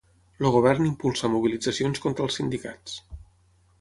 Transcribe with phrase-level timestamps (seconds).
[0.43, 2.97] El govern impulsa mobilitzacions contra els sindicats